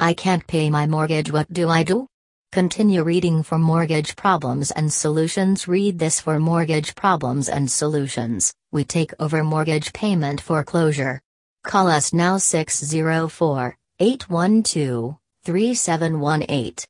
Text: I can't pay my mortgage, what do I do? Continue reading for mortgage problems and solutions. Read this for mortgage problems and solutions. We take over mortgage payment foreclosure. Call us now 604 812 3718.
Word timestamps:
I 0.00 0.14
can't 0.14 0.46
pay 0.46 0.70
my 0.70 0.86
mortgage, 0.86 1.32
what 1.32 1.52
do 1.52 1.68
I 1.68 1.82
do? 1.82 2.06
Continue 2.52 3.02
reading 3.02 3.42
for 3.42 3.58
mortgage 3.58 4.14
problems 4.14 4.70
and 4.70 4.92
solutions. 4.92 5.66
Read 5.66 5.98
this 5.98 6.20
for 6.20 6.38
mortgage 6.38 6.94
problems 6.94 7.48
and 7.48 7.68
solutions. 7.68 8.54
We 8.70 8.84
take 8.84 9.12
over 9.18 9.42
mortgage 9.42 9.92
payment 9.92 10.40
foreclosure. 10.40 11.20
Call 11.64 11.88
us 11.88 12.12
now 12.12 12.38
604 12.38 13.76
812 13.98 15.16
3718. 15.44 16.86